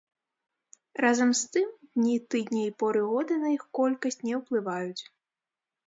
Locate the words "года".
3.13-3.33